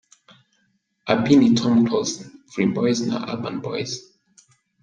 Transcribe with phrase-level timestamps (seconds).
[1.11, 2.15] Abi ni Tom Close,
[2.51, 3.91] Dream Boys na Urban Boys.